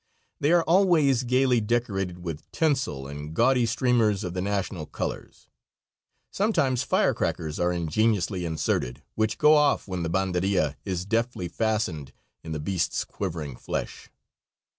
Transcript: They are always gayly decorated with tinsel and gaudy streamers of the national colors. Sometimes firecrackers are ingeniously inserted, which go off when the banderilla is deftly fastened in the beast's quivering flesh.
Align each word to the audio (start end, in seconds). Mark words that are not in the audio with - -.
They 0.39 0.51
are 0.51 0.63
always 0.63 1.21
gayly 1.21 1.61
decorated 1.61 2.23
with 2.23 2.51
tinsel 2.51 3.05
and 3.05 3.35
gaudy 3.35 3.67
streamers 3.67 4.23
of 4.23 4.33
the 4.33 4.41
national 4.41 4.87
colors. 4.87 5.47
Sometimes 6.31 6.81
firecrackers 6.81 7.59
are 7.59 7.71
ingeniously 7.71 8.43
inserted, 8.43 9.03
which 9.13 9.37
go 9.37 9.53
off 9.53 9.87
when 9.87 10.01
the 10.01 10.09
banderilla 10.09 10.75
is 10.85 11.05
deftly 11.05 11.47
fastened 11.47 12.13
in 12.43 12.51
the 12.51 12.59
beast's 12.59 13.03
quivering 13.05 13.55
flesh. 13.55 14.09